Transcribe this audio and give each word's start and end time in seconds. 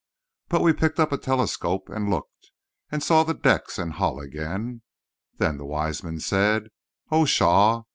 But 0.49 0.61
we 0.63 0.73
picked 0.73 0.99
up 0.99 1.11
a 1.11 1.17
telescope 1.19 1.87
and 1.87 2.09
looked, 2.09 2.49
and 2.91 3.03
saw 3.03 3.23
the 3.23 3.35
decks 3.35 3.77
and 3.77 3.93
hull 3.93 4.19
again. 4.19 4.81
Then 5.37 5.57
the 5.59 5.63
wise 5.65 6.03
men 6.03 6.19
said: 6.19 6.69
"Oh, 7.11 7.23
pshaw! 7.25 7.83